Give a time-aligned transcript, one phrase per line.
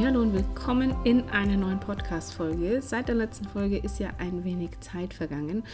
[0.00, 2.80] Hallo und willkommen in einer neuen Podcast-Folge.
[2.82, 5.64] Seit der letzten Folge ist ja ein wenig Zeit vergangen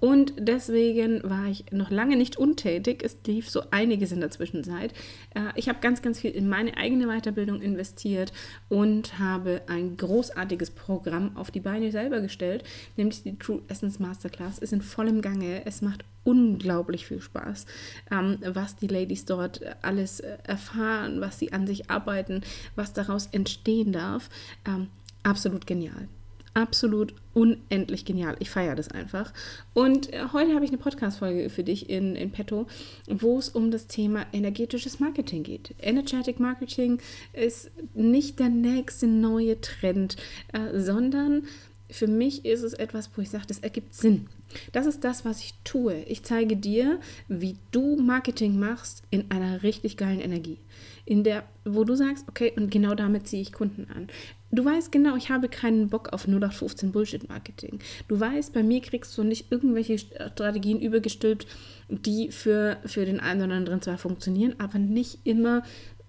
[0.00, 3.02] und deswegen war ich noch lange nicht untätig.
[3.04, 4.94] Es lief so einiges in der Zwischenzeit.
[5.34, 8.32] Äh, ich habe ganz, ganz viel in meine eigene Weiterbildung investiert
[8.70, 12.64] und habe ein großartiges Programm auf die Beine selber gestellt,
[12.96, 14.60] nämlich die True Essence Masterclass.
[14.60, 15.66] Ist in vollem Gange.
[15.66, 17.66] Es macht unglaublich viel Spaß,
[18.10, 22.42] ähm, was die Ladies dort alles erfahren, was sie an sich arbeiten,
[22.74, 24.30] was daraus entstehen darf.
[24.66, 24.88] Ähm,
[25.22, 26.08] absolut genial
[26.54, 28.36] absolut unendlich genial.
[28.38, 29.32] Ich feiere das einfach.
[29.74, 32.66] Und äh, heute habe ich eine Podcast-Folge für dich in, in petto,
[33.08, 35.74] wo es um das Thema energetisches Marketing geht.
[35.80, 37.00] Energetic Marketing
[37.32, 40.16] ist nicht der nächste neue Trend,
[40.52, 41.42] äh, sondern
[41.90, 44.26] für mich ist es etwas, wo ich sage, das ergibt Sinn.
[44.72, 46.02] Das ist das, was ich tue.
[46.04, 46.98] Ich zeige dir,
[47.28, 50.58] wie du Marketing machst in einer richtig geilen Energie.
[51.04, 54.08] In der, wo du sagst, okay, und genau damit ziehe ich Kunden an.
[54.50, 57.80] Du weißt genau, ich habe keinen Bock auf 0815 Bullshit-Marketing.
[58.08, 61.46] Du weißt, bei mir kriegst du nicht irgendwelche Strategien übergestülpt,
[61.88, 65.64] die für, für den einen oder anderen zwar funktionieren, aber nicht immer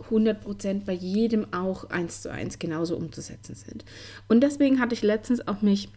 [0.09, 3.85] 100% bei jedem auch eins zu eins genauso umzusetzen sind.
[4.27, 5.89] Und deswegen hatte ich letztens auch mich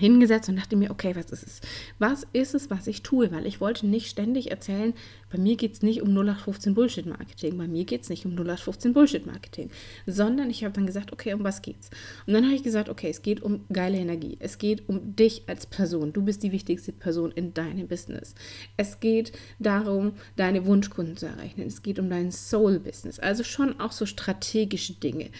[0.00, 1.60] hingesetzt und dachte mir, okay, was ist es?
[1.98, 3.30] Was ist es, was ich tue?
[3.30, 4.94] Weil ich wollte nicht ständig erzählen,
[5.30, 8.92] bei mir geht es nicht um 0815 Bullshit-Marketing, bei mir geht es nicht um 0815
[8.92, 9.70] Bullshit-Marketing,
[10.06, 11.90] sondern ich habe dann gesagt, okay, um was geht's?
[12.26, 15.44] Und dann habe ich gesagt, okay, es geht um geile Energie, es geht um dich
[15.46, 18.34] als Person, du bist die wichtigste Person in deinem Business.
[18.76, 23.92] Es geht darum, deine Wunschkunden zu erreichen, es geht um dein Soul-Business, also schon auch
[23.92, 25.30] so strategische Dinge.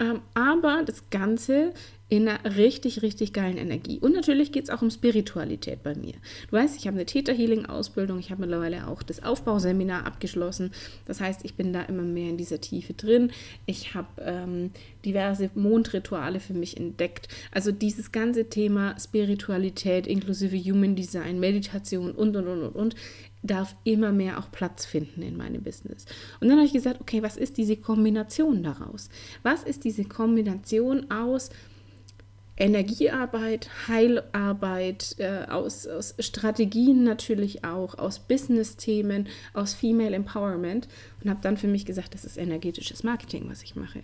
[0.00, 1.72] Ähm, aber das Ganze
[2.08, 3.98] in einer richtig, richtig geilen Energie.
[3.98, 6.14] Und natürlich geht es auch um Spiritualität bei mir.
[6.48, 10.70] Du weißt, ich habe eine Theta Healing Ausbildung, ich habe mittlerweile auch das Aufbauseminar abgeschlossen.
[11.06, 13.32] Das heißt, ich bin da immer mehr in dieser Tiefe drin.
[13.66, 14.70] Ich habe ähm,
[15.04, 17.26] diverse Mondrituale für mich entdeckt.
[17.50, 22.94] Also dieses ganze Thema Spiritualität inklusive Human Design, Meditation und, und, und, und, und
[23.42, 26.06] darf immer mehr auch Platz finden in meinem Business.
[26.40, 29.08] Und dann habe ich gesagt, okay, was ist diese Kombination daraus?
[29.42, 31.50] Was ist diese Kombination aus
[32.56, 40.88] Energiearbeit, Heilarbeit, äh, aus, aus Strategien natürlich auch, aus Business-Themen, aus Female Empowerment
[41.22, 44.02] und habe dann für mich gesagt, das ist energetisches Marketing, was ich mache.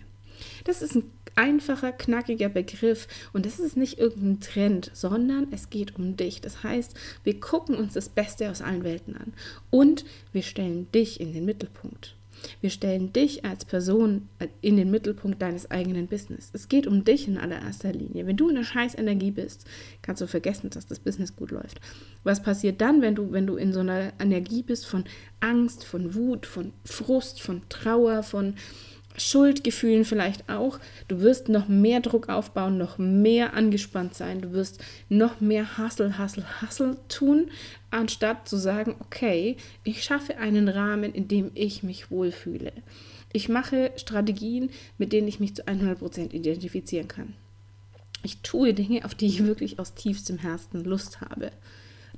[0.65, 5.95] Das ist ein einfacher, knackiger Begriff und das ist nicht irgendein Trend, sondern es geht
[5.95, 6.41] um dich.
[6.41, 6.93] Das heißt,
[7.23, 9.33] wir gucken uns das Beste aus allen Welten an
[9.69, 12.15] und wir stellen dich in den Mittelpunkt.
[12.61, 14.29] Wir stellen dich als Person
[14.61, 16.49] in den Mittelpunkt deines eigenen Business.
[16.53, 18.25] Es geht um dich in allererster Linie.
[18.25, 19.65] Wenn du in der scheiß Energie bist,
[20.01, 21.79] kannst du vergessen, dass das Business gut läuft.
[22.23, 25.03] Was passiert dann, wenn du, wenn du in so einer Energie bist von
[25.39, 28.55] Angst, von Wut, von Frust, von Trauer, von
[29.17, 30.79] Schuldgefühlen vielleicht auch.
[31.07, 34.41] Du wirst noch mehr Druck aufbauen, noch mehr angespannt sein.
[34.41, 37.49] Du wirst noch mehr Hustle, Hustle, Hustle tun,
[37.91, 42.71] anstatt zu sagen, okay, ich schaffe einen Rahmen, in dem ich mich wohlfühle.
[43.33, 47.33] Ich mache Strategien, mit denen ich mich zu 100% identifizieren kann.
[48.23, 51.51] Ich tue Dinge, auf die ich wirklich aus tiefstem Herzen Lust habe.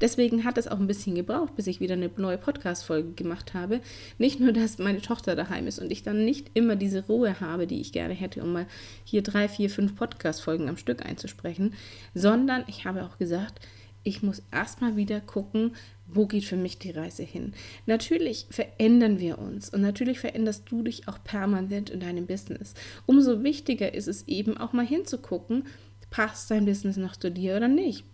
[0.02, 3.80] Deswegen hat es auch ein bisschen gebraucht, bis ich wieder eine neue Podcast-Folge gemacht habe.
[4.18, 7.66] Nicht nur, dass meine Tochter daheim ist und ich dann nicht immer diese Ruhe habe,
[7.66, 8.68] die ich gerne hätte, um mal
[9.04, 11.74] hier drei, vier, fünf Podcast-Folgen am Stück einzusprechen,
[12.14, 13.62] sondern ich habe auch gesagt,
[14.04, 15.76] ich muss erstmal wieder gucken,
[16.08, 17.54] wo geht für mich die Reise hin.
[17.88, 22.76] Natürlich verändern wir uns und natürlich veränderst du dich auch permanent in deinem Business.
[23.08, 25.64] Umso wichtiger ist es eben auch mal hinzugucken,
[26.10, 28.06] passt dein Business noch zu dir oder nicht?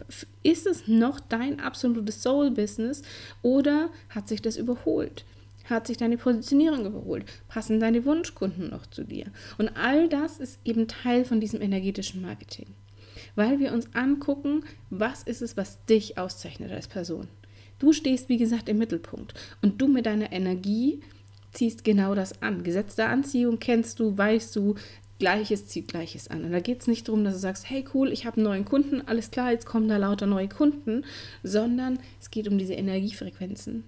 [0.44, 3.04] Ist es noch dein absolutes Soul-Business
[3.42, 5.26] oder hat sich das überholt?
[5.66, 7.26] Hat sich deine Positionierung überholt?
[7.48, 9.28] Passen deine Wunschkunden noch zu dir?
[9.58, 12.68] Und all das ist eben Teil von diesem energetischen Marketing.
[13.36, 17.28] Weil wir uns angucken, was ist es, was dich auszeichnet als Person.
[17.80, 21.02] Du stehst, wie gesagt, im Mittelpunkt und du mit deiner Energie
[21.52, 22.64] ziehst genau das an.
[22.64, 24.76] Gesetz der Anziehung kennst du, weißt du,
[25.22, 26.44] Gleiches zieht Gleiches an.
[26.44, 28.66] Und da geht es nicht darum, dass du sagst, hey cool, ich habe einen neuen
[28.66, 31.06] Kunden, alles klar, jetzt kommen da lauter neue Kunden,
[31.44, 33.84] sondern es geht um diese Energiefrequenzen.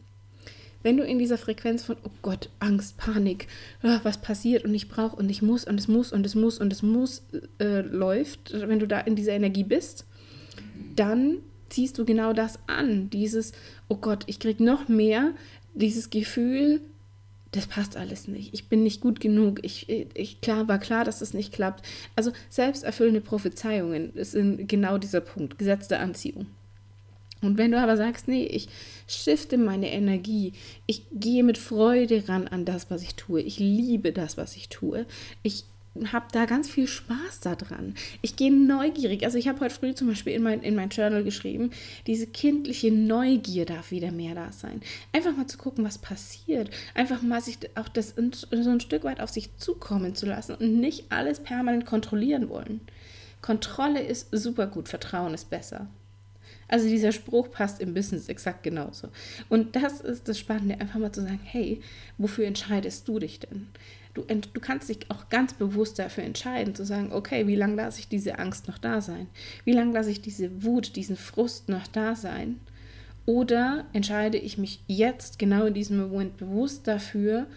[0.83, 3.47] Wenn du in dieser Frequenz von, oh Gott, Angst, Panik,
[3.81, 6.59] oh, was passiert und ich brauche und ich muss und es muss und es muss
[6.59, 7.23] und es muss
[7.59, 10.05] äh, läuft, wenn du da in dieser Energie bist,
[10.95, 11.37] dann
[11.69, 13.09] ziehst du genau das an.
[13.09, 13.53] Dieses,
[13.87, 15.31] oh Gott, ich kriege noch mehr,
[15.73, 16.81] dieses Gefühl,
[17.53, 18.53] das passt alles nicht.
[18.53, 19.59] Ich bin nicht gut genug.
[19.63, 21.85] Ich, ich klar war klar, dass das nicht klappt.
[22.15, 26.47] Also selbsterfüllende Prophezeiungen sind genau dieser Punkt, Gesetz der Anziehung.
[27.41, 28.69] Und wenn du aber sagst, nee, ich
[29.05, 30.53] shifte meine Energie,
[30.87, 34.69] ich gehe mit Freude ran an das, was ich tue, ich liebe das, was ich
[34.69, 35.05] tue,
[35.43, 35.65] ich
[36.11, 37.93] habe da ganz viel Spaß daran.
[38.21, 39.25] Ich gehe neugierig.
[39.25, 41.71] Also ich habe heute früh zum Beispiel in mein, in mein Journal geschrieben,
[42.07, 44.81] diese kindliche Neugier darf wieder mehr da sein.
[45.11, 46.71] Einfach mal zu gucken, was passiert.
[46.95, 50.79] Einfach mal sich auch das so ein Stück weit auf sich zukommen zu lassen und
[50.79, 52.81] nicht alles permanent kontrollieren wollen.
[53.41, 55.87] Kontrolle ist super gut, Vertrauen ist besser.
[56.67, 59.09] Also dieser Spruch passt im Business exakt genauso.
[59.49, 61.81] Und das ist das Spannende, einfach mal zu sagen, hey,
[62.17, 63.67] wofür entscheidest du dich denn?
[64.13, 67.99] Du, du kannst dich auch ganz bewusst dafür entscheiden, zu sagen, okay, wie lange lasse
[67.99, 69.27] ich diese Angst noch da sein?
[69.65, 72.59] Wie lange lasse ich diese Wut, diesen Frust noch da sein?
[73.25, 77.47] Oder entscheide ich mich jetzt genau in diesem Moment bewusst dafür,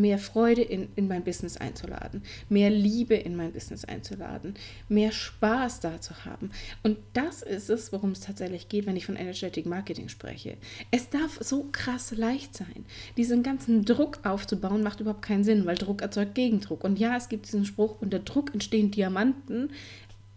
[0.00, 4.54] mehr Freude in, in mein Business einzuladen, mehr Liebe in mein Business einzuladen,
[4.88, 6.50] mehr Spaß da zu haben.
[6.82, 10.56] Und das ist es, worum es tatsächlich geht, wenn ich von Energetic Marketing spreche.
[10.90, 12.84] Es darf so krass leicht sein.
[13.16, 16.84] Diesen ganzen Druck aufzubauen, macht überhaupt keinen Sinn, weil Druck erzeugt Gegendruck.
[16.84, 19.70] Und ja, es gibt diesen Spruch, unter Druck entstehen Diamanten,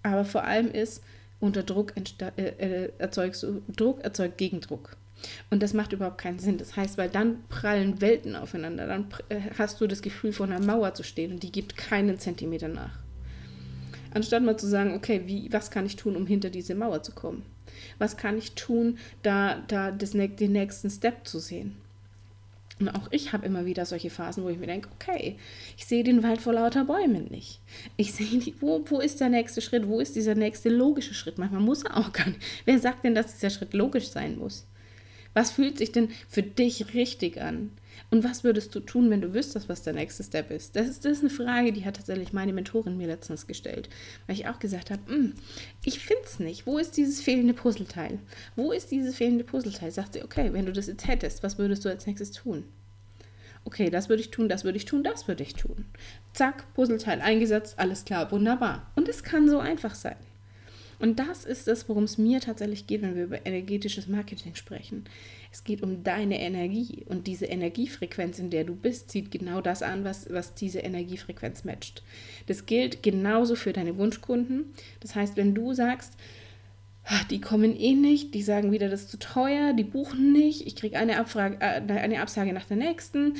[0.03, 1.03] aber vor allem ist,
[1.39, 4.97] unter Druck äh, äh, erzeugst du, Druck erzeugt Gegendruck.
[5.49, 6.57] Und das macht überhaupt keinen Sinn.
[6.57, 8.87] Das heißt, weil dann prallen Welten aufeinander.
[8.87, 12.17] Dann äh, hast du das Gefühl, vor einer Mauer zu stehen und die gibt keinen
[12.19, 12.99] Zentimeter nach.
[14.13, 17.11] Anstatt mal zu sagen, okay, wie, was kann ich tun, um hinter diese Mauer zu
[17.11, 17.43] kommen?
[17.99, 21.75] Was kann ich tun, da, da das, den nächsten Step zu sehen?
[22.79, 25.37] Und auch ich habe immer wieder solche Phasen, wo ich mir denke, okay,
[25.77, 27.59] ich sehe den Wald vor lauter Bäumen nicht.
[27.97, 29.87] Ich sehe, die, wo, wo ist der nächste Schritt?
[29.87, 31.37] Wo ist dieser nächste logische Schritt?
[31.37, 32.41] Manchmal muss er auch gar nicht.
[32.63, 34.65] Wer sagt denn, dass dieser Schritt logisch sein muss?
[35.33, 37.71] Was fühlt sich denn für dich richtig an?
[38.11, 40.75] Und was würdest du tun, wenn du wüsstest, was der nächste Step ist?
[40.75, 43.89] Das ist, das ist eine Frage, die hat tatsächlich meine Mentorin mir letztens gestellt,
[44.25, 45.33] weil ich auch gesagt habe, hm,
[45.83, 46.65] ich finde es nicht.
[46.65, 48.19] Wo ist dieses fehlende Puzzleteil?
[48.55, 49.91] Wo ist dieses fehlende Puzzleteil?
[49.91, 52.63] Sagt sie, okay, wenn du das jetzt hättest, was würdest du als nächstes tun?
[53.65, 55.85] Okay, das würde ich tun, das würde ich tun, das würde ich tun.
[56.33, 58.91] Zack, Puzzleteil eingesetzt, alles klar, wunderbar.
[58.95, 60.15] Und es kann so einfach sein.
[60.99, 65.05] Und das ist es, worum es mir tatsächlich geht, wenn wir über energetisches Marketing sprechen.
[65.51, 69.81] Es geht um deine Energie und diese Energiefrequenz, in der du bist, zieht genau das
[69.81, 72.03] an, was, was diese Energiefrequenz matcht.
[72.47, 74.65] Das gilt genauso für deine Wunschkunden.
[74.99, 76.13] Das heißt, wenn du sagst,
[77.05, 80.67] ah, die kommen eh nicht, die sagen wieder, das ist zu teuer, die buchen nicht,
[80.67, 83.35] ich kriege eine, äh, eine Absage nach der nächsten,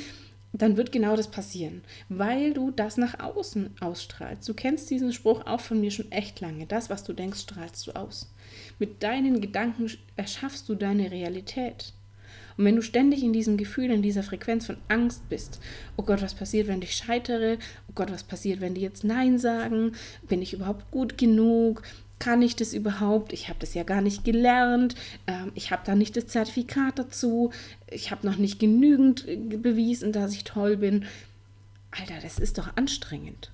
[0.52, 4.48] dann wird genau das passieren, weil du das nach außen ausstrahlst.
[4.48, 6.66] Du kennst diesen Spruch auch von mir schon echt lange.
[6.66, 8.32] Das, was du denkst, strahlst du aus.
[8.78, 11.92] Mit deinen Gedanken erschaffst du deine Realität.
[12.56, 15.60] Und wenn du ständig in diesem Gefühl, in dieser Frequenz von Angst bist,
[15.96, 17.56] oh Gott, was passiert, wenn ich scheitere?
[17.88, 19.92] Oh Gott, was passiert, wenn die jetzt Nein sagen?
[20.28, 21.82] Bin ich überhaupt gut genug?
[22.20, 23.32] Kann ich das überhaupt?
[23.32, 24.94] Ich habe das ja gar nicht gelernt.
[25.26, 27.50] Ähm, ich habe da nicht das Zertifikat dazu.
[27.90, 31.06] Ich habe noch nicht genügend äh, bewiesen, dass ich toll bin.
[31.90, 33.50] Alter, das ist doch anstrengend.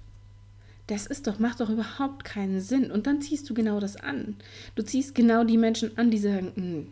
[0.88, 2.90] Das ist doch, macht doch überhaupt keinen Sinn.
[2.90, 4.36] Und dann ziehst du genau das an.
[4.74, 6.86] Du ziehst genau die Menschen an, die sagen, hm,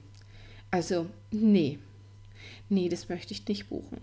[0.71, 1.79] also, nee,
[2.69, 3.99] nee, das möchte ich nicht buchen.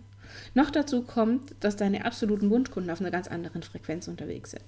[0.53, 4.63] Noch dazu kommt, dass deine absoluten Wunschkunden auf einer ganz anderen Frequenz unterwegs sind.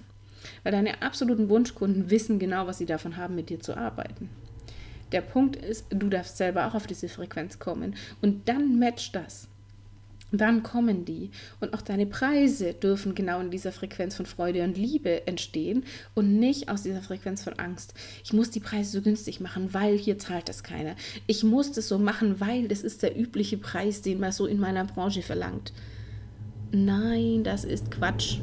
[0.64, 4.30] Weil deine absoluten Wunschkunden wissen genau, was sie davon haben, mit dir zu arbeiten.
[5.12, 9.48] Der Punkt ist, du darfst selber auch auf diese Frequenz kommen und dann matcht das.
[10.34, 11.30] Dann kommen die.
[11.62, 15.84] Und auch deine Preise dürfen genau in dieser Frequenz von Freude und Liebe entstehen
[16.16, 17.94] und nicht aus dieser Frequenz von Angst.
[18.24, 20.96] Ich muss die Preise so günstig machen, weil hier zahlt das keiner.
[21.28, 24.60] Ich muss das so machen, weil das ist der übliche Preis, den man so in
[24.60, 25.72] meiner Branche verlangt.
[26.72, 28.40] Nein, das ist Quatsch.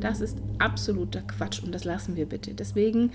[0.00, 2.54] Das ist absoluter Quatsch und das lassen wir bitte.
[2.54, 3.12] Deswegen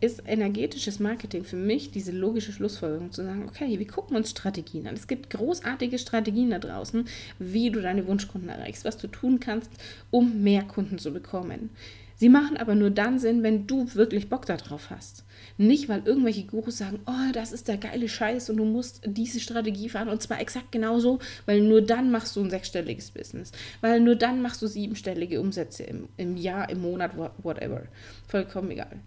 [0.00, 4.86] ist energetisches Marketing für mich diese logische Schlussfolgerung zu sagen, okay, wir gucken uns Strategien
[4.86, 4.94] an.
[4.94, 7.06] Es gibt großartige Strategien da draußen,
[7.38, 9.70] wie du deine Wunschkunden erreichst, was du tun kannst,
[10.10, 11.70] um mehr Kunden zu bekommen.
[12.18, 15.24] Sie machen aber nur dann Sinn, wenn du wirklich Bock darauf hast.
[15.56, 19.38] Nicht, weil irgendwelche Gurus sagen, oh, das ist der geile Scheiß und du musst diese
[19.38, 23.52] Strategie fahren und zwar exakt genauso, weil nur dann machst du ein sechsstelliges Business.
[23.80, 27.84] Weil nur dann machst du siebenstellige Umsätze im, im Jahr, im Monat, whatever.
[28.26, 28.98] Vollkommen egal.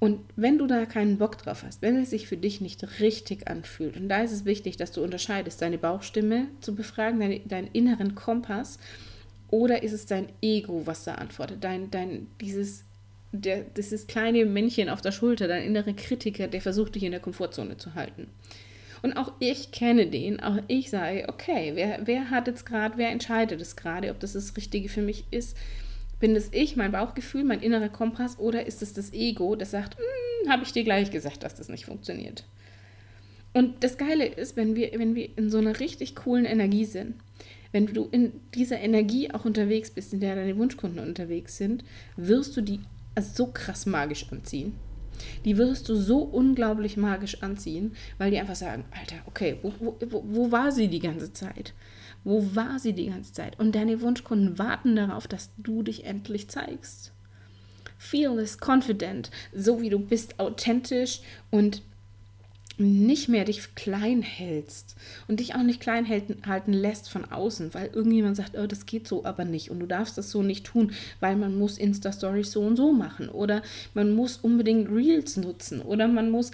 [0.00, 3.46] Und wenn du da keinen Bock drauf hast, wenn es sich für dich nicht richtig
[3.46, 7.68] anfühlt, und da ist es wichtig, dass du unterscheidest, deine Bauchstimme zu befragen, deine, deinen
[7.68, 8.80] inneren Kompass
[9.52, 11.62] oder ist es dein Ego, was da antwortet?
[11.62, 12.84] Dein, dein, dieses,
[13.32, 17.20] der, dieses kleine Männchen auf der Schulter, dein innerer Kritiker, der versucht, dich in der
[17.20, 18.28] Komfortzone zu halten.
[19.02, 23.10] Und auch ich kenne den, auch ich sage, okay, wer, wer hat jetzt gerade, wer
[23.10, 25.54] entscheidet es gerade, ob das das Richtige für mich ist?
[26.18, 29.98] Bin das ich, mein Bauchgefühl, mein innerer Kompass oder ist es das Ego, das sagt,
[29.98, 32.44] hm, habe ich dir gleich gesagt, dass das nicht funktioniert?
[33.52, 37.16] Und das Geile ist, wenn wir, wenn wir in so einer richtig coolen Energie sind,
[37.72, 41.84] wenn du in dieser Energie auch unterwegs bist, in der deine Wunschkunden unterwegs sind,
[42.16, 42.80] wirst du die
[43.20, 44.74] so krass magisch anziehen.
[45.44, 50.24] Die wirst du so unglaublich magisch anziehen, weil die einfach sagen, Alter, okay, wo, wo,
[50.26, 51.74] wo war sie die ganze Zeit?
[52.24, 53.58] Wo war sie die ganze Zeit?
[53.58, 57.12] Und deine Wunschkunden warten darauf, dass du dich endlich zeigst.
[57.98, 61.82] Fearless, confident, so wie du bist, authentisch und
[62.82, 64.96] nicht mehr dich klein hältst
[65.28, 69.08] und dich auch nicht klein halten, lässt von außen, weil irgendjemand sagt, oh, das geht
[69.08, 72.62] so aber nicht und du darfst das so nicht tun, weil man muss Insta-Stories so
[72.62, 73.62] und so machen oder
[73.94, 76.50] man muss unbedingt Reels nutzen oder man muss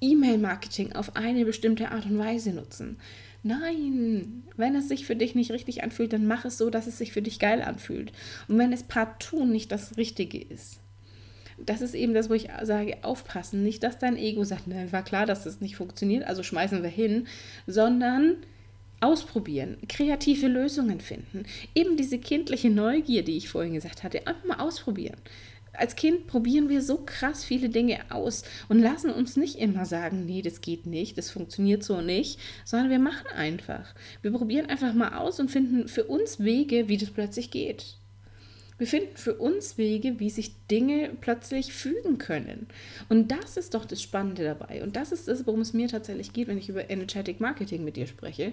[0.00, 2.98] E-Mail-Marketing auf eine bestimmte Art und Weise nutzen.
[3.42, 6.98] Nein, wenn es sich für dich nicht richtig anfühlt, dann mach es so, dass es
[6.98, 8.12] sich für dich geil anfühlt.
[8.48, 10.80] Und wenn es partout nicht das Richtige ist,
[11.58, 13.62] das ist eben das, wo ich sage, aufpassen.
[13.62, 16.90] Nicht, dass dein Ego sagt, ne, war klar, dass das nicht funktioniert, also schmeißen wir
[16.90, 17.26] hin,
[17.66, 18.36] sondern
[19.00, 21.44] ausprobieren, kreative Lösungen finden.
[21.74, 25.16] Eben diese kindliche Neugier, die ich vorhin gesagt hatte, einfach mal ausprobieren.
[25.72, 30.24] Als Kind probieren wir so krass viele Dinge aus und lassen uns nicht immer sagen,
[30.24, 33.94] nee, das geht nicht, das funktioniert so nicht, sondern wir machen einfach.
[34.22, 37.98] Wir probieren einfach mal aus und finden für uns Wege, wie das plötzlich geht.
[38.78, 42.66] Wir finden für uns Wege, wie sich Dinge plötzlich fügen können.
[43.08, 44.82] Und das ist doch das Spannende dabei.
[44.82, 47.96] Und das ist das, worum es mir tatsächlich geht, wenn ich über Energetic Marketing mit
[47.96, 48.52] dir spreche.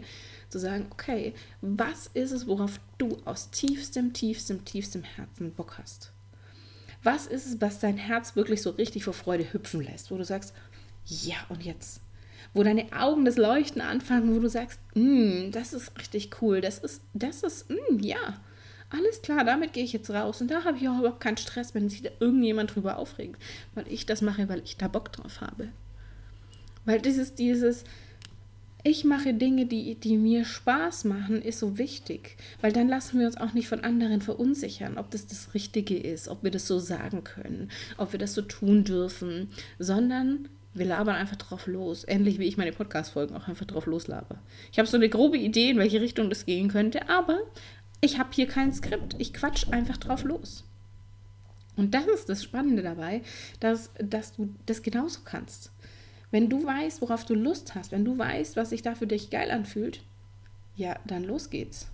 [0.49, 6.13] Zu sagen, okay, was ist es, worauf du aus tiefstem, tiefstem, tiefstem Herzen Bock hast?
[7.03, 10.23] Was ist es, was dein Herz wirklich so richtig vor Freude hüpfen lässt, wo du
[10.23, 10.53] sagst,
[11.05, 11.99] ja, und jetzt?
[12.53, 16.77] Wo deine Augen das Leuchten anfangen, wo du sagst, mm, das ist richtig cool, das
[16.77, 18.39] ist, das ist, mm, ja
[18.93, 20.41] alles klar, damit gehe ich jetzt raus.
[20.41, 23.41] Und da habe ich auch überhaupt keinen Stress, wenn sich da irgendjemand drüber aufregt,
[23.75, 25.69] weil ich das mache, weil ich da Bock drauf habe.
[26.85, 27.83] Weil dieses, dieses,
[28.83, 32.37] ich mache Dinge, die, die mir Spaß machen, ist so wichtig.
[32.61, 36.27] Weil dann lassen wir uns auch nicht von anderen verunsichern, ob das das Richtige ist,
[36.27, 41.15] ob wir das so sagen können, ob wir das so tun dürfen, sondern wir labern
[41.15, 42.03] einfach drauf los.
[42.07, 44.39] Ähnlich wie ich meine Podcast-Folgen auch einfach drauf loslaber.
[44.71, 47.39] Ich habe so eine grobe Idee, in welche Richtung das gehen könnte, aber
[48.03, 50.65] ich habe hier kein Skript, ich quatsch einfach drauf los.
[51.77, 53.21] Und das ist das Spannende dabei,
[53.61, 55.71] dass, dass du das genauso kannst.
[56.29, 59.29] Wenn du weißt, worauf du Lust hast, wenn du weißt, was sich da für dich
[59.29, 60.01] geil anfühlt,
[60.75, 61.87] ja, dann los geht's.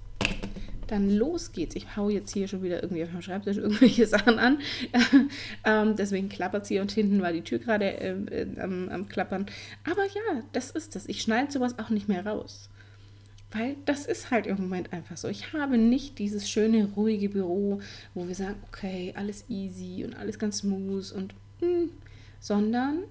[0.87, 1.75] Dann los geht's.
[1.75, 4.59] Ich hau jetzt hier schon wieder irgendwie auf meinem Schreibtisch irgendwelche Sachen an.
[5.63, 9.45] ähm, deswegen klappert sie und hinten war die Tür gerade äh, äh, am, am Klappern.
[9.87, 11.07] Aber ja, das ist das.
[11.07, 12.69] Ich schneide sowas auch nicht mehr raus.
[13.51, 15.27] Weil das ist halt im Moment einfach so.
[15.27, 17.81] Ich habe nicht dieses schöne, ruhige Büro,
[18.13, 21.89] wo wir sagen, okay, alles easy und alles ganz smooth und mh, hm,
[22.39, 23.03] sondern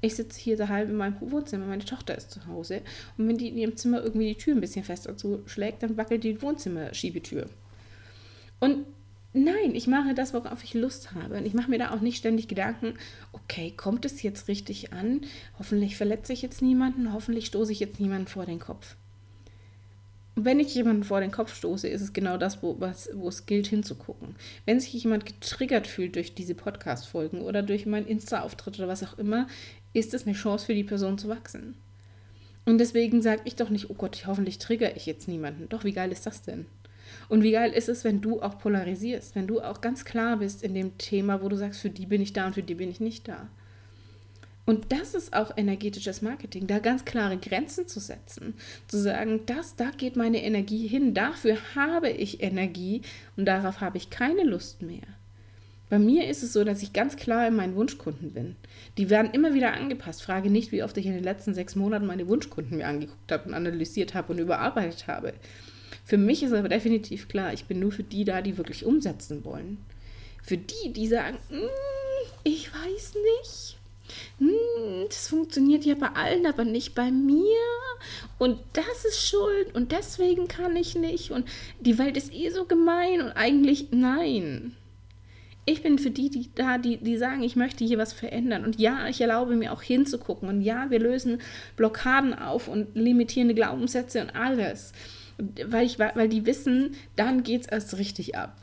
[0.00, 2.82] ich sitze hier daheim in meinem Wohnzimmer, meine Tochter ist zu Hause
[3.16, 6.24] und wenn die in ihrem Zimmer irgendwie die Tür ein bisschen fester zuschlägt, dann wackelt
[6.24, 7.48] die Wohnzimmerschiebetür.
[8.60, 8.84] Und
[9.32, 11.38] nein, ich mache das, worauf ich Lust habe.
[11.38, 12.94] Und ich mache mir da auch nicht ständig Gedanken,
[13.32, 15.22] okay, kommt es jetzt richtig an?
[15.58, 18.96] Hoffentlich verletze ich jetzt niemanden, hoffentlich stoße ich jetzt niemanden vor den Kopf
[20.36, 23.46] wenn ich jemanden vor den Kopf stoße, ist es genau das, wo, was, wo es
[23.46, 24.34] gilt hinzugucken.
[24.64, 29.18] Wenn sich jemand getriggert fühlt durch diese Podcast-Folgen oder durch meinen Insta-Auftritt oder was auch
[29.18, 29.46] immer,
[29.92, 31.76] ist es eine Chance für die Person zu wachsen.
[32.64, 35.68] Und deswegen sage ich doch nicht, oh Gott, hoffentlich triggere ich jetzt niemanden.
[35.68, 36.66] Doch, wie geil ist das denn?
[37.28, 40.62] Und wie geil ist es, wenn du auch polarisierst, wenn du auch ganz klar bist
[40.62, 42.90] in dem Thema, wo du sagst, für die bin ich da und für die bin
[42.90, 43.48] ich nicht da.
[44.66, 48.54] Und das ist auch energetisches Marketing, da ganz klare Grenzen zu setzen,
[48.88, 53.02] zu sagen, das, da geht meine Energie hin, dafür habe ich Energie
[53.36, 55.02] und darauf habe ich keine Lust mehr.
[55.90, 58.56] Bei mir ist es so, dass ich ganz klar in meinen Wunschkunden bin.
[58.96, 60.22] Die werden immer wieder angepasst.
[60.22, 63.48] Frage nicht, wie oft ich in den letzten sechs Monaten meine Wunschkunden mir angeguckt habe
[63.48, 65.34] und analysiert habe und überarbeitet habe.
[66.04, 69.44] Für mich ist aber definitiv klar, ich bin nur für die da, die wirklich umsetzen
[69.44, 69.78] wollen.
[70.42, 71.68] Für die, die sagen, mm,
[72.44, 73.78] ich weiß nicht,
[74.38, 77.58] hm, das funktioniert ja bei allen, aber nicht bei mir.
[78.38, 81.30] Und das ist schuld und deswegen kann ich nicht.
[81.30, 81.48] Und
[81.80, 84.76] die Welt ist eh so gemein und eigentlich nein.
[85.66, 88.64] Ich bin für die, die da, die, die sagen, ich möchte hier was verändern.
[88.64, 90.48] Und ja, ich erlaube mir auch hinzugucken.
[90.48, 91.40] Und ja, wir lösen
[91.76, 94.92] Blockaden auf und limitierende Glaubenssätze und alles.
[95.66, 98.60] Weil, ich, weil die wissen, dann geht es erst richtig ab.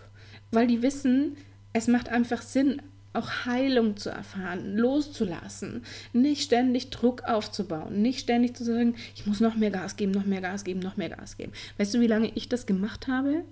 [0.51, 1.37] Weil die wissen,
[1.73, 2.81] es macht einfach Sinn,
[3.13, 9.39] auch Heilung zu erfahren, loszulassen, nicht ständig Druck aufzubauen, nicht ständig zu sagen, ich muss
[9.39, 11.51] noch mehr Gas geben, noch mehr Gas geben, noch mehr Gas geben.
[11.77, 13.43] Weißt du, wie lange ich das gemacht habe?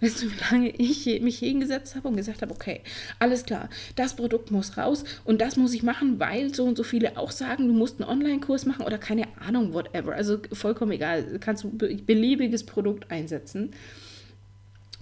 [0.00, 2.80] Weißt du, wie lange ich mich hingesetzt habe und gesagt habe, okay,
[3.18, 6.82] alles klar, das Produkt muss raus und das muss ich machen, weil so und so
[6.82, 10.14] viele auch sagen, du musst einen Online-Kurs machen oder keine Ahnung, whatever.
[10.14, 13.72] Also vollkommen egal, kannst du beliebiges Produkt einsetzen.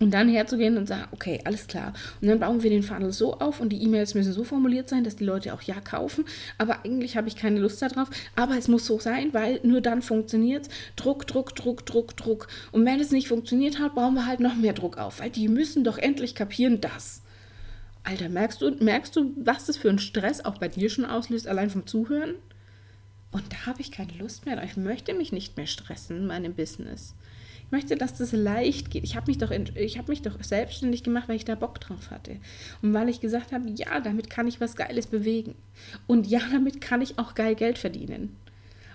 [0.01, 1.93] Und dann herzugehen und sagen, okay, alles klar.
[2.23, 5.05] Und dann bauen wir den Funnel so auf und die E-Mails müssen so formuliert sein,
[5.05, 6.25] dass die Leute auch ja kaufen.
[6.57, 8.09] Aber eigentlich habe ich keine Lust darauf.
[8.35, 10.73] Aber es muss so sein, weil nur dann funktioniert es.
[10.97, 12.49] Druck, Druck, Druck, Druck, Druck.
[12.73, 15.49] Und wenn es nicht funktioniert hat, bauen wir halt noch mehr Druck auf, weil die
[15.49, 17.21] müssen doch endlich kapieren, dass.
[18.03, 21.47] Alter, merkst du, merkst du, was das für ein Stress auch bei dir schon auslöst,
[21.47, 22.37] allein vom Zuhören?
[23.33, 24.65] Und da habe ich keine Lust mehr.
[24.65, 27.15] Ich möchte mich nicht mehr stressen in meinem Business
[27.71, 29.05] möchte, dass das leicht geht.
[29.05, 32.37] Ich habe mich, doch hab mich doch selbstständig gemacht, weil ich da Bock drauf hatte.
[32.83, 35.55] Und weil ich gesagt habe, ja, damit kann ich was Geiles bewegen.
[36.07, 38.37] Und ja, damit kann ich auch geil Geld verdienen.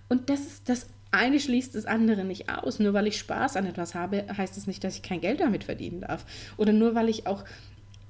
[0.09, 2.79] Und das ist das eine schließt das andere nicht aus.
[2.79, 5.39] Nur weil ich Spaß an etwas habe, heißt es das nicht, dass ich kein Geld
[5.39, 6.25] damit verdienen darf.
[6.57, 7.43] Oder nur weil ich auch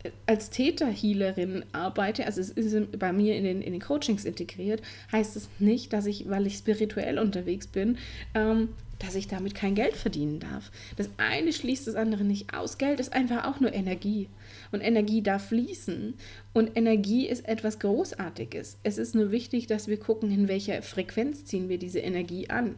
[0.04, 4.82] äh, als Täterhealerin arbeite, also es ist bei mir in den, in den Coachings integriert,
[5.12, 7.98] heißt es nicht, dass ich, weil ich spirituell unterwegs bin,
[8.34, 10.72] ähm, dass ich damit kein Geld verdienen darf.
[10.96, 12.78] Das eine schließt das andere nicht aus.
[12.78, 14.30] Geld ist einfach auch nur Energie.
[14.72, 16.14] Und Energie darf fließen.
[16.54, 18.78] Und Energie ist etwas Großartiges.
[18.84, 22.76] Es ist nur wichtig, dass wir gucken, in welcher Frequenz ziehen wir diese Energie an.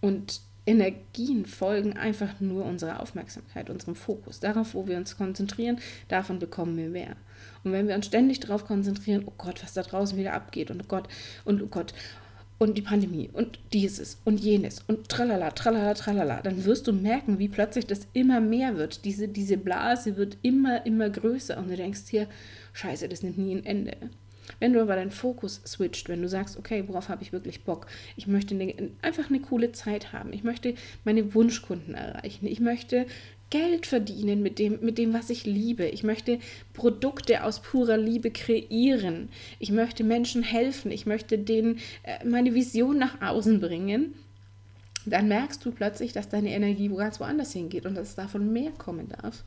[0.00, 4.38] Und Energien folgen einfach nur unserer Aufmerksamkeit, unserem Fokus.
[4.38, 7.16] Darauf, wo wir uns konzentrieren, davon bekommen wir mehr.
[7.64, 10.80] Und wenn wir uns ständig darauf konzentrieren, oh Gott, was da draußen wieder abgeht und
[10.82, 11.08] oh Gott,
[11.44, 11.94] und oh Gott,
[12.62, 17.40] und die Pandemie und dieses und jenes und tralala, tralala, tralala, dann wirst du merken,
[17.40, 19.04] wie plötzlich das immer mehr wird.
[19.04, 22.28] Diese, diese Blase wird immer, immer größer und du denkst hier,
[22.72, 23.96] scheiße, das nimmt nie ein Ende.
[24.60, 27.88] Wenn du aber deinen Fokus switcht, wenn du sagst, okay, worauf habe ich wirklich Bock?
[28.16, 30.32] Ich möchte eine, einfach eine coole Zeit haben.
[30.32, 32.46] Ich möchte meine Wunschkunden erreichen.
[32.46, 33.06] Ich möchte
[33.52, 35.84] Geld verdienen mit dem, mit dem, was ich liebe.
[35.84, 36.38] Ich möchte
[36.72, 39.28] Produkte aus purer Liebe kreieren.
[39.58, 40.90] Ich möchte Menschen helfen.
[40.90, 44.14] Ich möchte denen äh, meine Vision nach außen bringen.
[45.04, 48.70] Dann merkst du plötzlich, dass deine Energie ganz woanders hingeht und dass es davon mehr
[48.70, 49.44] kommen darf.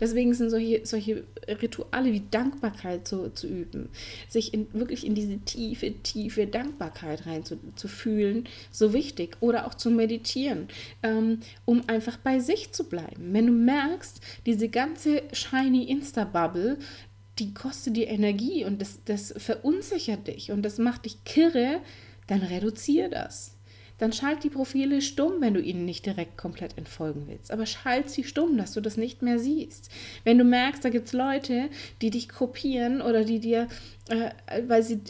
[0.00, 3.88] Deswegen sind solche, solche Rituale wie Dankbarkeit zu, zu üben,
[4.28, 9.36] sich in, wirklich in diese tiefe, tiefe Dankbarkeit reinzufühlen, zu so wichtig.
[9.40, 10.68] Oder auch zu meditieren,
[11.02, 13.32] ähm, um einfach bei sich zu bleiben.
[13.32, 16.78] Wenn du merkst, diese ganze shiny Insta-Bubble,
[17.38, 21.80] die kostet dir Energie und das, das verunsichert dich und das macht dich kirre,
[22.26, 23.57] dann reduziere das
[23.98, 27.50] dann schalt die Profile stumm, wenn du ihnen nicht direkt komplett entfolgen willst.
[27.50, 29.90] Aber schalt sie stumm, dass du das nicht mehr siehst.
[30.24, 31.68] Wenn du merkst, da gibt es Leute,
[32.00, 33.66] die dich kopieren oder die dir,
[34.08, 34.30] äh,
[34.66, 35.00] weil sie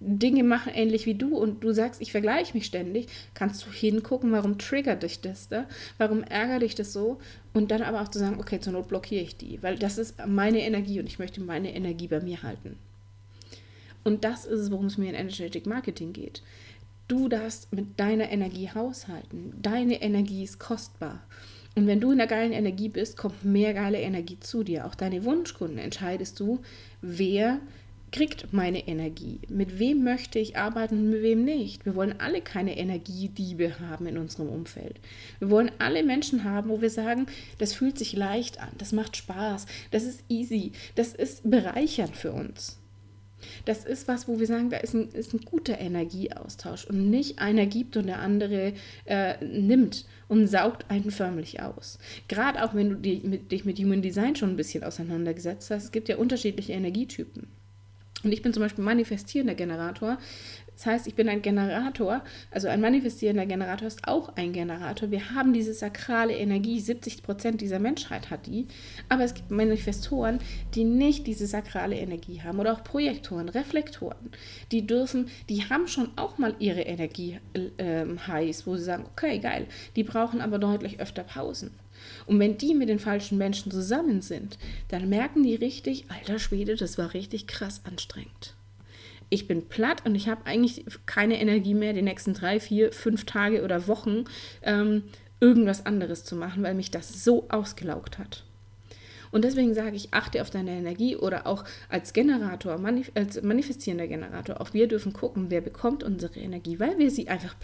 [0.00, 4.32] Dinge machen ähnlich wie du und du sagst, ich vergleiche mich ständig, kannst du hingucken,
[4.32, 5.66] warum triggert dich das da?
[5.96, 7.18] Warum ärgert dich das so?
[7.54, 10.16] Und dann aber auch zu sagen, okay, zur Not blockiere ich die, weil das ist
[10.26, 12.76] meine Energie und ich möchte meine Energie bei mir halten.
[14.04, 16.40] Und das ist es, worum es mir in Energetic Marketing geht.
[17.08, 19.52] Du darfst mit deiner Energie haushalten.
[19.62, 21.22] Deine Energie ist kostbar.
[21.76, 24.86] Und wenn du in der geilen Energie bist, kommt mehr geile Energie zu dir.
[24.86, 26.60] Auch deine Wunschkunden entscheidest du,
[27.02, 27.60] wer
[28.12, 29.40] kriegt meine Energie.
[29.48, 31.84] Mit wem möchte ich arbeiten und mit wem nicht.
[31.84, 34.98] Wir wollen alle keine Energiediebe haben in unserem Umfeld.
[35.38, 37.26] Wir wollen alle Menschen haben, wo wir sagen,
[37.58, 42.32] das fühlt sich leicht an, das macht Spaß, das ist easy, das ist bereichernd für
[42.32, 42.78] uns.
[43.64, 47.38] Das ist was, wo wir sagen, da ist ein, ist ein guter Energieaustausch und nicht
[47.38, 48.72] einer gibt und der andere
[49.04, 51.98] äh, nimmt und saugt einen förmlich aus.
[52.28, 55.84] Gerade auch wenn du die, mit, dich mit Human Design schon ein bisschen auseinandergesetzt hast,
[55.84, 57.48] es gibt ja unterschiedliche Energietypen.
[58.26, 60.18] Und ich bin zum Beispiel manifestierender Generator.
[60.74, 65.12] Das heißt, ich bin ein Generator, also ein manifestierender Generator ist auch ein Generator.
[65.12, 68.66] Wir haben diese sakrale Energie, 70 Prozent dieser Menschheit hat die,
[69.08, 70.40] aber es gibt Manifestoren,
[70.74, 74.32] die nicht diese sakrale Energie haben oder auch Projektoren, Reflektoren,
[74.72, 79.38] die dürfen, die haben schon auch mal ihre Energie äh, heiß, wo sie sagen, okay,
[79.38, 81.70] geil, die brauchen aber deutlich öfter Pausen.
[82.26, 86.76] Und wenn die mit den falschen Menschen zusammen sind, dann merken die richtig, alter Schwede,
[86.76, 88.56] das war richtig krass anstrengend
[89.28, 93.24] ich bin platt und ich habe eigentlich keine Energie mehr, die nächsten drei, vier, fünf
[93.24, 94.24] Tage oder Wochen
[94.62, 95.04] ähm,
[95.40, 98.44] irgendwas anderes zu machen, weil mich das so ausgelaugt hat.
[99.36, 104.06] Und deswegen sage ich, achte auf deine Energie oder auch als Generator, manif als manifestierender
[104.06, 107.54] Generator, auch wir dürfen gucken, wer bekommt unsere Energie, weil wir sie einfach,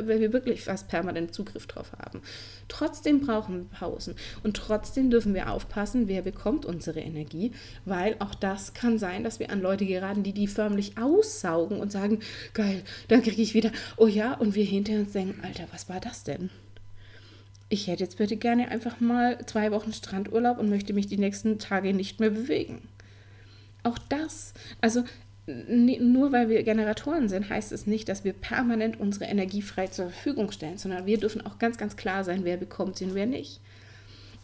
[0.00, 2.22] weil wir wirklich fast permanent Zugriff drauf haben.
[2.68, 7.50] Trotzdem brauchen wir Pausen und trotzdem dürfen wir aufpassen, wer bekommt unsere Energie,
[7.84, 11.90] weil auch das kann sein, dass wir an Leute geraten, die die förmlich aussaugen und
[11.90, 12.20] sagen,
[12.54, 15.98] geil, dann kriege ich wieder, oh ja, und wir hinter uns denken, Alter, was war
[15.98, 16.50] das denn?
[17.68, 21.58] Ich hätte jetzt bitte gerne einfach mal zwei Wochen Strandurlaub und möchte mich die nächsten
[21.58, 22.88] Tage nicht mehr bewegen.
[23.82, 25.04] Auch das, also
[25.46, 30.10] nur weil wir Generatoren sind, heißt es nicht, dass wir permanent unsere Energie frei zur
[30.10, 33.26] Verfügung stellen, sondern wir dürfen auch ganz, ganz klar sein, wer bekommt sie und wer
[33.26, 33.60] nicht.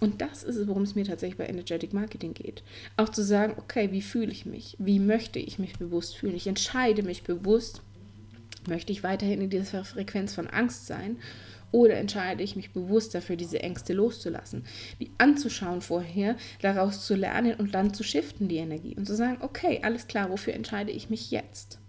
[0.00, 2.62] Und das ist es, worum es mir tatsächlich bei Energetic Marketing geht.
[2.96, 4.76] Auch zu sagen, okay, wie fühle ich mich?
[4.78, 6.34] Wie möchte ich mich bewusst fühlen?
[6.34, 7.82] Ich entscheide mich bewusst,
[8.66, 11.16] möchte ich weiterhin in dieser Frequenz von Angst sein
[11.74, 14.64] oder entscheide ich mich bewusst dafür, diese Ängste loszulassen,
[15.00, 19.38] die anzuschauen vorher, daraus zu lernen und dann zu shiften die Energie und zu sagen,
[19.40, 21.80] okay, alles klar, wofür entscheide ich mich jetzt?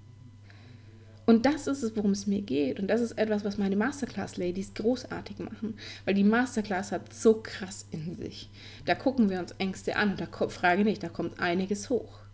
[1.27, 2.79] Und das ist es, worum es mir geht.
[2.79, 5.75] Und das ist etwas, was meine Masterclass-Ladies großartig machen.
[6.05, 8.49] Weil die Masterclass hat so krass in sich.
[8.85, 12.24] Da gucken wir uns Ängste an und da frage nicht, da kommt einiges hoch.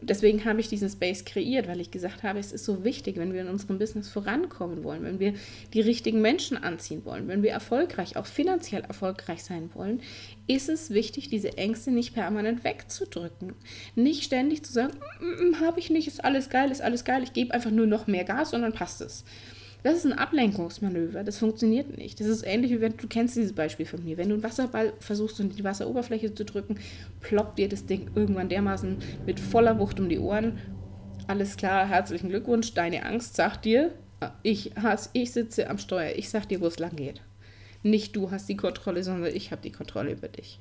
[0.00, 3.32] Deswegen habe ich diesen Space kreiert, weil ich gesagt habe, es ist so wichtig, wenn
[3.32, 5.34] wir in unserem Business vorankommen wollen, wenn wir
[5.74, 10.00] die richtigen Menschen anziehen wollen, wenn wir erfolgreich, auch finanziell erfolgreich sein wollen,
[10.46, 13.54] ist es wichtig, diese Ängste nicht permanent wegzudrücken.
[13.96, 17.24] Nicht ständig zu sagen, mm, mm, habe ich nicht, ist alles geil, ist alles geil,
[17.24, 19.24] ich gebe einfach nur noch mehr Gas und dann passt es.
[19.84, 22.18] Das ist ein Ablenkungsmanöver, das funktioniert nicht.
[22.18, 24.16] Das ist ähnlich wie wenn du kennst dieses Beispiel von mir.
[24.16, 26.78] Wenn du einen Wasserball versuchst, in die Wasseroberfläche zu drücken,
[27.20, 30.58] ploppt dir das Ding irgendwann dermaßen mit voller Wucht um die Ohren.
[31.28, 32.74] Alles klar, herzlichen Glückwunsch.
[32.74, 33.92] Deine Angst sagt dir,
[34.42, 37.20] ich, has, ich sitze am Steuer, ich sag dir, wo es lang geht.
[37.84, 40.58] Nicht du hast die Kontrolle, sondern ich habe die Kontrolle über dich.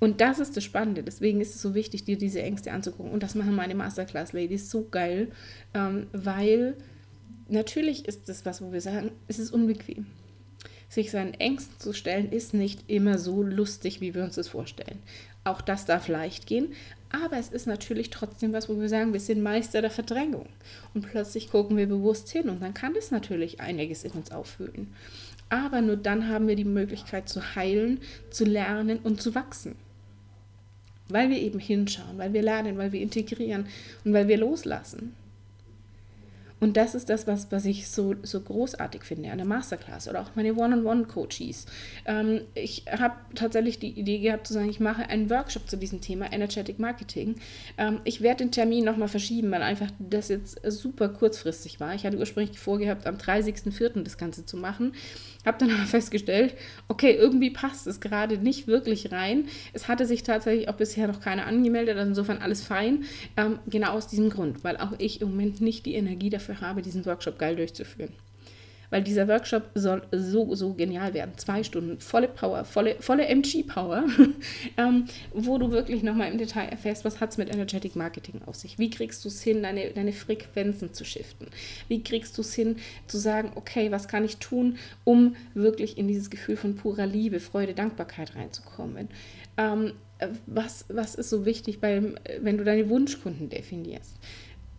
[0.00, 1.02] Und das ist das Spannende.
[1.02, 3.12] Deswegen ist es so wichtig, dir diese Ängste anzugucken.
[3.12, 5.30] Und das machen meine Masterclass-Ladies so geil,
[5.74, 6.76] ähm, weil
[7.48, 10.06] natürlich ist das was, wo wir sagen, es ist unbequem.
[10.88, 14.98] Sich seinen Ängsten zu stellen, ist nicht immer so lustig, wie wir uns das vorstellen.
[15.44, 16.72] Auch das darf leicht gehen,
[17.10, 20.46] aber es ist natürlich trotzdem was, wo wir sagen, wir sind Meister der Verdrängung.
[20.94, 24.92] Und plötzlich gucken wir bewusst hin und dann kann es natürlich einiges in uns auffühlen.
[25.48, 29.76] Aber nur dann haben wir die Möglichkeit zu heilen, zu lernen und zu wachsen.
[31.08, 33.66] Weil wir eben hinschauen, weil wir lernen, weil wir integrieren
[34.04, 35.14] und weil wir loslassen.
[36.60, 40.20] Und das ist das, was, was ich so, so großartig finde an der Masterclass oder
[40.20, 41.66] auch meine One-on-One-Coaches.
[42.06, 46.00] Ähm, ich habe tatsächlich die Idee gehabt zu sagen, ich mache einen Workshop zu diesem
[46.00, 47.36] Thema Energetic Marketing.
[47.76, 51.94] Ähm, ich werde den Termin nochmal verschieben, weil einfach das jetzt super kurzfristig war.
[51.94, 54.02] Ich hatte ursprünglich vorgehabt, am 30.04.
[54.02, 54.92] das Ganze zu machen.
[55.46, 56.54] Habe dann aber festgestellt,
[56.88, 59.46] okay, irgendwie passt es gerade nicht wirklich rein.
[59.72, 63.04] Es hatte sich tatsächlich auch bisher noch keiner angemeldet, also insofern alles fein.
[63.36, 66.82] Ähm, genau aus diesem Grund, weil auch ich im Moment nicht die Energie dafür habe,
[66.82, 68.12] diesen Workshop geil durchzuführen
[68.90, 71.32] weil dieser Workshop soll so, so genial werden.
[71.36, 74.04] Zwei Stunden, volle Power, volle, volle MG-Power,
[74.76, 78.56] ähm, wo du wirklich nochmal im Detail erfährst, was hat es mit Energetic Marketing auf
[78.56, 78.78] sich?
[78.78, 81.48] Wie kriegst du es hin, deine, deine Frequenzen zu shiften?
[81.88, 86.08] Wie kriegst du es hin, zu sagen, okay, was kann ich tun, um wirklich in
[86.08, 89.08] dieses Gefühl von purer Liebe, Freude, Dankbarkeit reinzukommen?
[89.56, 89.92] Ähm,
[90.46, 94.16] was, was ist so wichtig, beim, wenn du deine Wunschkunden definierst?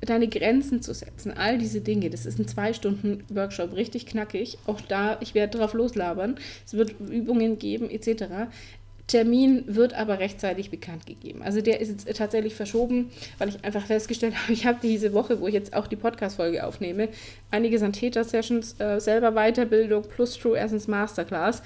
[0.01, 2.09] Deine Grenzen zu setzen, all diese Dinge.
[2.09, 4.57] Das ist ein zwei Stunden Workshop, richtig knackig.
[4.65, 6.38] Auch da, ich werde drauf loslabern.
[6.65, 8.49] Es wird Übungen geben etc.
[9.09, 11.41] Termin wird aber rechtzeitig bekannt gegeben.
[11.41, 13.09] Also der ist jetzt tatsächlich verschoben,
[13.39, 16.65] weil ich einfach festgestellt habe, ich habe diese Woche, wo ich jetzt auch die Podcast-Folge
[16.65, 17.09] aufnehme,
[17.51, 21.63] einige Sanitäter-Sessions, äh, selber Weiterbildung plus True Essence Masterclass.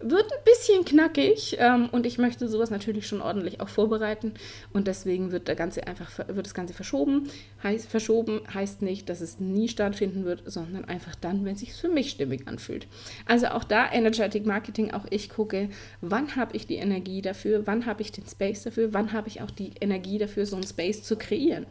[0.00, 4.34] Wird ein bisschen knackig ähm, und ich möchte sowas natürlich schon ordentlich auch vorbereiten
[4.72, 7.28] und deswegen wird, der Ganze einfach, wird das Ganze verschoben.
[7.64, 11.74] Heißt, verschoben heißt nicht, dass es nie stattfinden wird, sondern einfach dann, wenn es sich
[11.74, 12.86] für mich stimmig anfühlt.
[13.26, 15.68] Also auch da Energetic Marketing, auch ich gucke,
[16.00, 19.40] wann habe ich die Energie dafür, wann habe ich den Space dafür, wann habe ich
[19.40, 21.66] auch die Energie dafür, so einen Space zu kreieren.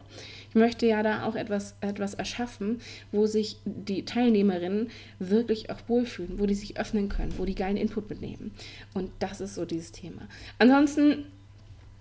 [0.50, 2.80] Ich möchte ja da auch etwas, etwas erschaffen,
[3.12, 7.76] wo sich die Teilnehmerinnen wirklich auch wohlfühlen, wo die sich öffnen können, wo die geilen
[7.76, 8.52] Input mitnehmen.
[8.94, 10.28] Und das ist so dieses Thema.
[10.58, 11.26] Ansonsten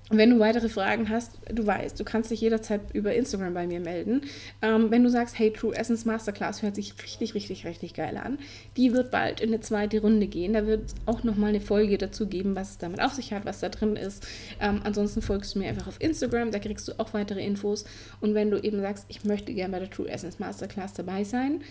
[0.10, 3.82] wenn du weitere Fragen hast, du weißt, du kannst dich jederzeit über Instagram bei mir
[3.82, 4.22] melden.
[4.62, 8.40] Ähm, wenn du sagst, hey, True Essence Masterclass hört sich richtig, richtig, richtig geil an,
[8.78, 10.54] die wird bald in eine zweite Runde gehen.
[10.54, 13.46] Da wird es auch nochmal eine Folge dazu geben, was es damit auf sich hat,
[13.46, 14.26] was da drin ist.
[14.62, 17.84] Ähm, ansonsten folgst du mir einfach auf Instagram, da kriegst du auch weitere Infos.
[18.22, 21.62] Und wenn du eben sagst, ich möchte gerne bei der True Essence Masterclass dabei sein,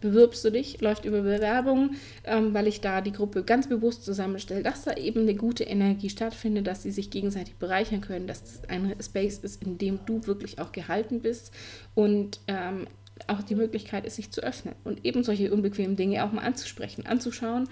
[0.00, 1.90] bewirbst du dich, läuft über Bewerbung,
[2.24, 6.10] ähm, weil ich da die Gruppe ganz bewusst zusammenstelle, dass da eben eine gute Energie
[6.10, 10.26] stattfindet, dass sie sich gegenseitig bereichern können, dass es ein Space ist, in dem du
[10.26, 11.52] wirklich auch gehalten bist
[11.94, 12.86] und ähm,
[13.26, 17.06] auch die Möglichkeit ist, sich zu öffnen und eben solche unbequemen Dinge auch mal anzusprechen,
[17.06, 17.68] anzuschauen,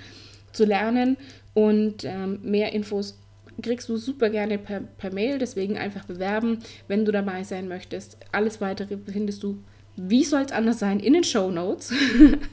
[0.52, 1.16] zu lernen
[1.54, 3.18] und ähm, mehr Infos
[3.62, 8.16] kriegst du super gerne per, per Mail, deswegen einfach bewerben, wenn du dabei sein möchtest.
[8.30, 9.62] Alles weitere findest du
[10.00, 11.92] wie soll es anders sein, in den Show Notes.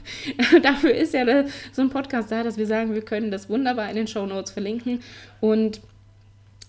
[0.62, 3.96] Dafür ist ja so ein Podcast da, dass wir sagen, wir können das wunderbar in
[3.96, 5.00] den Show Notes verlinken.
[5.40, 5.80] Und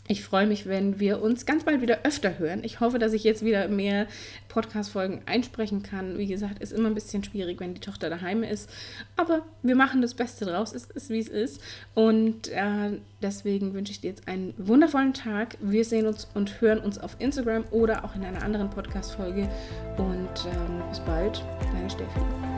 [0.08, 2.64] ich freue mich, wenn wir uns ganz bald wieder öfter hören.
[2.64, 4.08] Ich hoffe, dass ich jetzt wieder mehr
[4.48, 6.18] Podcast-Folgen einsprechen kann.
[6.18, 8.70] Wie gesagt, ist immer ein bisschen schwierig, wenn die Tochter daheim ist.
[9.18, 10.74] Aber wir machen das Beste draus.
[10.74, 11.62] Es ist, wie es ist.
[11.94, 15.58] Und äh, deswegen wünsche ich dir jetzt einen wundervollen Tag.
[15.60, 19.50] Wir sehen uns und hören uns auf Instagram oder auch in einer anderen Podcast-Folge.
[19.98, 21.44] Und ähm, bis bald,
[21.74, 22.57] deine Steffi.